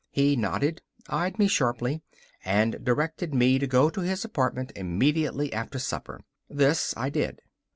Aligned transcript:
He 0.09 0.35
nodded, 0.35 0.81
eyed 1.09 1.37
me 1.37 1.47
sharply, 1.47 2.01
and 2.43 2.83
directed 2.83 3.35
me 3.35 3.59
to 3.59 3.67
go 3.67 3.91
to 3.91 4.01
his 4.01 4.25
apartment 4.25 4.71
immediately 4.75 5.53
after 5.53 5.77
supper. 5.77 6.21
This 6.49 6.95
I 6.97 7.11
did. 7.11 7.39